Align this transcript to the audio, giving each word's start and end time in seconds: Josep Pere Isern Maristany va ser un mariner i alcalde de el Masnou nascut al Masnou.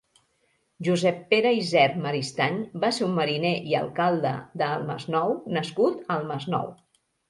Josep 0.87 1.19
Pere 1.33 1.51
Isern 1.57 2.01
Maristany 2.07 2.57
va 2.87 2.91
ser 3.01 3.05
un 3.11 3.15
mariner 3.21 3.55
i 3.75 3.79
alcalde 3.85 4.35
de 4.65 4.75
el 4.81 4.91
Masnou 4.93 5.41
nascut 5.61 6.07
al 6.19 6.31
Masnou. 6.37 6.79